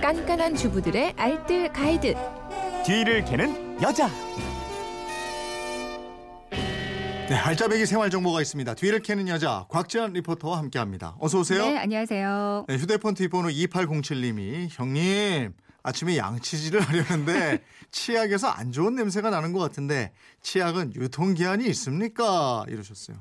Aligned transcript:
깐깐한 0.00 0.56
주부들의 0.56 1.12
알뜰 1.16 1.72
가이드. 1.74 2.14
뒤를 2.86 3.22
캐는 3.26 3.82
여자. 3.82 4.08
네, 7.28 7.36
알짜배기 7.36 7.84
생활 7.84 8.08
정보가 8.08 8.40
있습니다. 8.40 8.74
뒤를 8.74 9.00
캐는 9.00 9.28
여자 9.28 9.66
곽지연 9.68 10.14
리포터와 10.14 10.56
함께합니다. 10.58 11.16
어서 11.20 11.40
오세요. 11.40 11.64
네, 11.64 11.76
안녕하세요. 11.76 12.64
네, 12.66 12.76
휴대폰 12.76 13.14
뒷번호 13.14 13.50
2807님이 13.50 14.68
형님 14.70 15.52
아침에 15.82 16.16
양치질을 16.16 16.80
하려는데 16.80 17.62
치약에서 17.92 18.48
안 18.48 18.72
좋은 18.72 18.94
냄새가 18.94 19.28
나는 19.28 19.52
것 19.52 19.60
같은데 19.60 20.12
치약은 20.40 20.94
유통기한이 20.96 21.66
있습니까? 21.68 22.64
이러셨어요. 22.68 23.18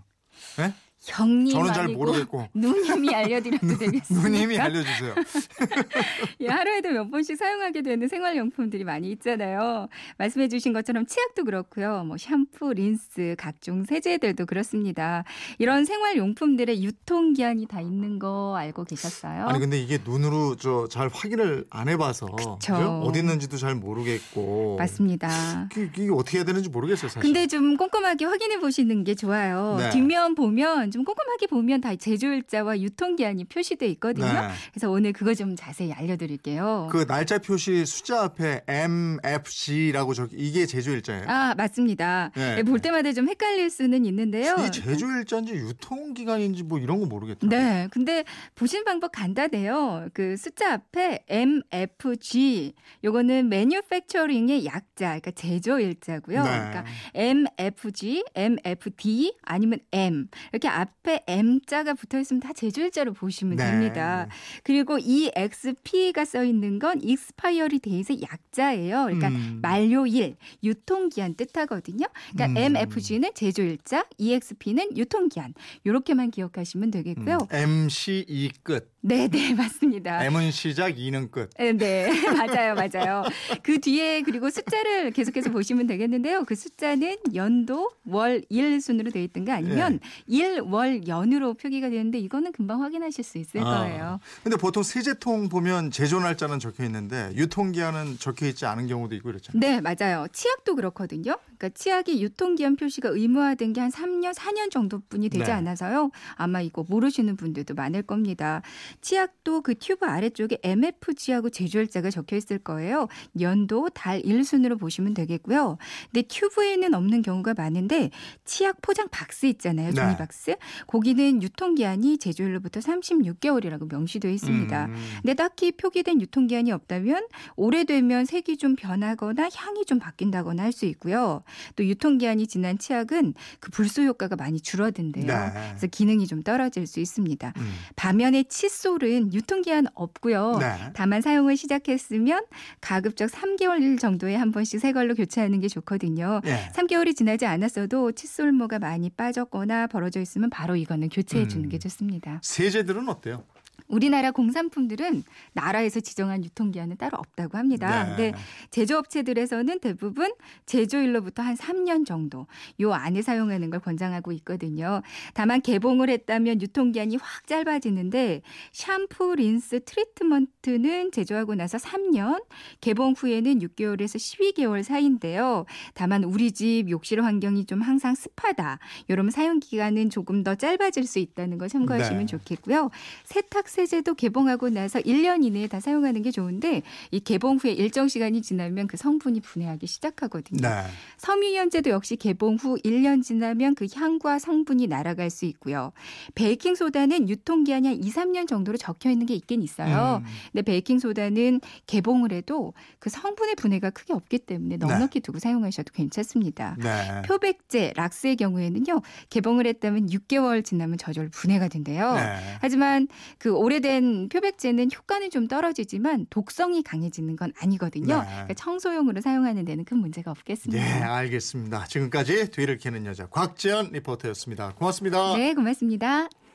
네? 0.58 0.74
형님 1.02 1.54
저는 1.54 1.74
잘 1.74 1.84
아니고 1.86 2.00
모르겠고. 2.00 2.48
누님이 2.54 3.16
알려드려도 3.16 3.78
되겠습니까? 3.78 4.28
누님이 4.30 4.60
알려주세요. 4.60 5.16
예, 6.42 6.48
하루에도 6.48 6.90
몇 6.90 7.10
번씩 7.10 7.38
사용하게 7.38 7.82
되는 7.82 8.08
생활용품들이 8.08 8.84
많이 8.84 9.10
있잖아요. 9.12 9.88
말씀해주신 10.18 10.74
것처럼 10.74 11.06
치약도 11.06 11.46
그렇고요. 11.46 12.04
뭐 12.04 12.18
샴푸, 12.18 12.74
린스, 12.74 13.36
각종 13.38 13.86
세제들도 13.86 14.46
그렇습니다. 14.46 15.24
이런 15.58 15.86
생활용품들의 15.86 16.84
유통기한이 16.84 17.68
다 17.68 17.80
있는 17.82 18.20
거 18.20 18.56
알고 18.58 18.84
계셨어요? 18.84 19.46
아니 19.48 19.60
근데 19.60 19.80
이게 19.80 20.00
눈으로 20.04 20.56
저 20.56 20.88
잘 20.90 21.10
확인을 21.14 21.66
안 21.70 21.88
해봐서? 21.88 22.26
어디 22.26 23.20
있는지도 23.20 23.58
잘 23.58 23.76
모르겠고 23.76 24.78
맞습니다. 24.80 25.70
이게, 25.72 25.84
이게 25.84 26.12
어떻게 26.12 26.38
해야 26.40 26.46
되는지 26.46 26.70
모르겠어요 26.70 27.10
사실. 27.10 27.22
근데 27.22 27.48
좀 27.48 27.78
꼼꼼하게 27.78 28.26
확인해 28.26 28.60
보시는 28.60 29.04
게 29.04 29.14
좋아요. 29.16 29.76
네. 29.78 29.90
뒷면 29.92 30.36
보면 30.36 30.89
좀 30.92 31.04
꼼꼼하게 31.04 31.48
보면 31.48 31.82
다 31.82 31.96
제조일자와 31.96 32.80
유통기한이 32.80 33.46
표시돼 33.46 33.88
있거든요. 33.88 34.26
네. 34.26 34.50
그래서 34.72 34.90
오늘 34.90 35.14
그거 35.14 35.34
좀 35.34 35.56
자세히 35.56 35.92
알려드릴게요. 35.92 36.90
그 36.92 37.06
날짜 37.06 37.38
표시 37.38 37.86
숫자 37.86 38.24
앞에 38.24 38.62
MFG라고 38.68 40.14
적 40.14 40.30
이게 40.34 40.66
제조일자예요. 40.66 41.26
아 41.28 41.56
맞습니다. 41.56 42.32
네. 42.36 42.58
예, 42.60 42.64
볼 42.64 42.80
때마다 42.80 43.12
좀 43.14 43.28
헷갈릴 43.30 43.70
수는 43.70 44.06
있는데요. 44.06 44.56
이 44.60 44.72
제조일자인지 44.72 45.54
유통기간인지 45.54 46.64
뭐 46.64 46.80
이런 46.80 47.00
거 47.00 47.06
모르겠다. 47.06 47.48
네, 47.48 47.88
근데 47.92 48.24
보시는 48.56 48.86
방법 48.86 49.12
간단해요. 49.12 50.10
그 50.14 50.38
숫자 50.38 50.74
앞에 50.74 51.26
MFG, 51.28 52.74
요거는 53.04 53.50
매뉴팩처링의 53.50 54.66
약자, 54.66 55.20
그러니까 55.20 55.32
제조 55.32 55.80
일자고요. 55.80 56.44
네. 56.44 56.50
그러니까 56.50 56.86
MFG, 57.14 58.24
MFD 58.36 59.36
아니면 59.42 59.80
M 59.92 60.28
이렇게 60.52 60.68
앞에 60.80 61.24
M자가 61.28 61.94
붙어 61.94 62.20
있으면 62.20 62.40
다 62.40 62.54
제조 62.54 62.82
일자로 62.82 63.14
보시면 63.14 63.58
네. 63.58 63.66
됩니다. 63.66 64.28
그리고 64.64 64.98
EXP가 65.00 66.26
써 66.26 66.44
있는 66.44 66.80
건 66.80 67.02
expiry 67.04 67.80
date의 67.80 68.22
약자예요. 68.22 69.06
그러니까 69.06 69.28
음. 69.30 69.60
만료일, 69.62 70.38
유통기한 70.64 71.36
뜻하거든요. 71.36 72.08
그러니까 72.32 72.60
음. 72.60 72.76
MFG는 72.76 73.32
제조일자, 73.34 74.06
EXP는 74.18 74.98
유통기한. 74.98 75.54
요렇게만 75.86 76.32
기억하시면 76.32 76.92
되겠고요. 76.92 77.38
음, 77.52 77.56
MC 77.56 78.26
이 78.28 78.50
끝. 78.64 78.94
네, 79.02 79.28
네, 79.28 79.54
맞습니다. 79.56 80.24
M은 80.26 80.52
시작, 80.52 81.00
E는 81.00 81.32
끝. 81.32 81.50
네, 81.58 81.74
네, 81.74 82.10
맞아요, 82.32 82.76
맞아요. 82.76 83.24
그 83.64 83.80
뒤에 83.80 84.22
그리고 84.22 84.50
숫자를 84.50 85.12
계속해서 85.12 85.52
보시면 85.52 85.88
되겠는데요. 85.88 86.44
그 86.46 86.56
숫자는 86.56 87.18
연도, 87.34 87.90
월, 88.06 88.44
일 88.50 88.82
순으로 88.82 89.12
되어 89.12 89.24
있든가 89.24 89.56
아니면 89.56 90.00
일, 90.28 90.62
월, 90.70 91.08
연으로 91.08 91.54
표기가 91.56 91.90
되는데 91.90 92.20
이거는 92.20 92.52
금방 92.52 92.82
확인하실 92.84 93.24
수 93.24 93.38
있을 93.38 93.62
아. 93.62 93.64
거예요. 93.80 94.20
근데 94.44 94.58
보통 94.58 94.84
세제통 94.84 95.50
보면 95.50 95.92
제조 95.92 96.20
날짜는 96.20 96.60
적혀 96.60 96.84
있는데 96.86 97.32
유통기한은 97.36 98.18
적혀 98.20 98.48
있지 98.48 98.66
않은 98.66 98.88
경우도 98.88 99.16
있고 99.16 99.30
그렇잖아요. 99.30 99.60
네, 99.60 99.82
맞아요. 99.82 100.28
치약도 100.32 100.76
그렇거든요. 100.76 101.38
그러니까 101.60 101.70
치약이 101.78 102.24
유통기한 102.24 102.76
표시가 102.78 103.10
의무화된 103.10 103.74
게 103.74 103.80
한 103.80 103.90
3년, 103.92 104.34
4년 104.34 104.72
정도뿐이 104.72 105.30
되지 105.30 105.46
네. 105.46 105.52
않아서요. 105.52 106.12
아마 106.36 106.62
이거 106.62 106.86
모르시는 106.88 107.36
분들도 107.38 107.74
많을 107.76 108.02
겁니다. 108.02 108.62
치약도 109.02 109.62
그 109.62 109.76
튜브 109.76 110.06
아래쪽에 110.06 110.58
MFG하고 110.64 111.50
제조일자가 111.50 112.10
적혀 112.10 112.36
있을 112.36 112.60
거예요. 112.60 113.08
연도, 113.40 113.90
달, 113.90 114.20
일순으로 114.26 114.78
보시면 114.78 115.14
되겠고요. 115.14 115.78
근데 116.12 116.28
튜브에는 116.28 116.94
없는 116.94 117.22
경우가 117.22 117.54
많은데 117.56 118.12
치약 118.46 118.82
포장 118.82 119.08
박스 119.10 119.46
있잖아요. 119.46 119.94
종이 119.94 120.12
네. 120.12 120.18
박스. 120.18 120.56
거기는 120.88 121.42
유통기한이 121.42 122.18
제조일로부터 122.18 122.80
36개월이라고 122.80 123.90
명시되어 123.90 124.32
있습니다. 124.32 124.86
음. 124.86 124.96
근데 125.22 125.34
딱히 125.34 125.72
표기된 125.72 126.22
유통기한이 126.22 126.72
없다면 126.72 127.28
오래되면 127.56 128.26
색이 128.26 128.58
좀 128.58 128.76
변하거나 128.76 129.50
향이 129.54 129.86
좀 129.86 130.00
바뀐다거나 130.00 130.64
할 130.64 130.70
수 130.70 130.86
있고요. 130.86 131.42
또 131.76 131.86
유통기한이 131.86 132.48
지난 132.48 132.78
치약은 132.78 133.34
그 133.60 133.72
불소 133.72 134.04
효과가 134.04 134.36
많이 134.36 134.60
줄어든대요. 134.60 135.26
네. 135.26 135.52
그래서 135.70 135.88
기능이 135.88 136.28
좀 136.28 136.42
떨어질 136.42 136.88
수 136.88 137.00
있습니다. 137.00 137.54
음. 137.58 137.74
반면에 137.96 138.44
칫솔은 138.44 139.34
유통기한 139.34 139.88
없고요. 139.94 140.58
네. 140.60 140.92
다만 140.94 141.22
사용을 141.22 141.58
시작했으면 141.58 142.46
가급적 142.82 143.30
3개월 143.30 144.00
정도에 144.00 144.36
한 144.36 144.52
번씩 144.52 144.80
새 144.80 144.92
걸로 144.92 145.16
교체하는 145.16 145.60
게 145.60 145.68
좋거든요. 145.68 146.42
네. 146.44 146.70
3개월이 146.74 147.16
지나지 147.16 147.46
않았어도 147.46 148.12
칫솔모가 148.14 148.80
많이 148.80 149.10
빠졌거나 149.10 149.88
벌어져 149.88 150.22
있으면 150.22 150.50
바로 150.50 150.76
이거는 150.76 151.10
교체해 151.10 151.48
주는 151.48 151.66
음. 151.66 151.70
게 151.70 151.80
좋습니다. 151.80 152.40
세제들은 152.44 153.08
어때요? 153.10 153.44
우리나라 153.88 154.32
공산품들은 154.32 155.24
나라에서 155.54 156.00
지정한 156.00 156.44
유통기한은 156.44 156.98
따로 156.98 157.18
없다고 157.18 157.58
합니다. 157.58 158.04
네. 158.04 158.32
근데 158.32 158.34
제조업체들에서는 158.72 159.80
대부분 159.80 160.32
제조일로부터 160.66 161.44
한 161.44 161.56
3년 161.56 162.06
정도 162.06 162.48
요 162.82 162.94
안에 162.94 163.22
사용하는 163.22 163.70
걸 163.70 163.80
권장하고 163.80 164.32
있거든요. 164.34 165.02
다만 165.34 165.62
개봉을 165.62 166.10
했다면 166.10 166.62
유통기한이 166.62 167.18
확 167.18 167.48
짧아지는데 167.48 168.42
샴푸, 168.72 169.36
린스, 169.36 169.82
트리트먼트는 169.86 171.12
제조하고 171.12 171.56
나서 171.56 171.78
3년, 171.78 172.44
개봉 172.82 173.14
후에는 173.18 173.60
6개월에서 173.60 174.18
12개월 174.18 174.84
사이인데요. 174.84 175.66
다만 175.94 176.24
우리 176.24 176.52
집 176.52 176.90
욕실 176.90 177.24
환경이 177.24 177.66
좀 177.66 177.82
항상 177.82 178.16
습하다. 178.16 178.80
이러면 179.08 179.32
사용 179.32 179.60
기간은 179.60 180.10
조금 180.10 180.44
더 180.44 180.56
짧아질 180.56 181.06
수 181.06 181.20
있다는 181.20 181.58
거 181.58 181.68
참고하시면 181.68 182.20
네. 182.22 182.26
좋겠고요. 182.26 182.90
세탁 183.24 183.69
세제도 183.70 184.16
개봉하고 184.16 184.70
나서 184.70 185.00
1년 185.00 185.44
이내에 185.46 185.68
다 185.68 185.80
사용하는 185.80 186.22
게 186.22 186.32
좋은데 186.32 186.82
이 187.12 187.20
개봉 187.20 187.58
후에 187.58 187.72
일정 187.72 188.08
시간이 188.08 188.42
지나면 188.42 188.88
그 188.88 188.98
성분이 188.98 189.42
분해하기 189.42 189.86
시작하거든요. 189.88 190.68
네. 190.68 190.84
섬유유연제도 191.18 191.90
역시 191.92 192.16
개봉 192.16 192.56
후 192.56 192.78
1년 192.84 193.24
지나면 193.24 193.76
그 193.76 193.88
향과 193.94 194.40
성분이 194.40 194.88
날아갈 194.88 195.30
수 195.30 195.46
있고요. 195.46 195.92
베이킹 196.36 196.76
소다는 196.76 197.30
유통기한이 197.30 197.88
한 197.88 198.04
2, 198.04 198.10
3년 198.10 198.48
정도로 198.48 198.78
적혀 198.78 199.12
있는 199.12 199.26
게 199.26 199.36
있긴 199.36 199.62
있어요. 199.62 200.22
음. 200.24 200.28
근데 200.52 200.64
베이킹 200.64 201.00
소다는 201.00 201.62
개봉을 201.88 202.32
해도 202.32 202.74
그 202.98 203.10
성분의 203.10 203.56
분해가 203.56 203.92
크게 203.92 204.14
없기 204.14 204.40
때문에 204.40 204.78
넉넉히 204.78 205.20
두고 205.20 205.40
사용하셔도 205.40 205.92
괜찮습니다. 205.94 206.76
네. 206.80 207.22
표백제, 207.28 207.94
락스의 207.96 208.36
경우에는요. 208.38 209.02
개봉을 209.30 209.68
했다면 209.68 210.08
6개월 210.08 210.66
지나면 210.66 210.98
저절로 210.98 211.30
분해가 211.30 211.68
된대요. 211.68 212.16
네. 212.16 212.58
하지만 212.62 213.08
그 213.38 213.59
오래된 213.60 214.30
표백제는 214.30 214.90
효과는 214.96 215.30
좀 215.30 215.48
떨어지지만 215.48 216.26
독성이 216.30 216.82
강해지는 216.82 217.36
건 217.36 217.52
아니거든요. 217.60 218.22
네. 218.22 218.26
그러니까 218.28 218.54
청소용으로 218.54 219.22
사용하는 219.22 219.66
데는 219.66 219.84
큰 219.84 219.98
문제가 219.98 220.32
없겠습니다. 220.32 220.82
네, 220.82 221.04
알겠습니다. 221.04 221.86
지금까지 221.86 222.52
뒤를 222.52 222.78
캐는 222.78 223.06
여자 223.06 223.28
곽지연 223.28 223.92
리포터였습니다. 223.92 224.74
고맙습니다. 224.76 225.36
네, 225.36 225.54
고맙습니다. 225.54 226.30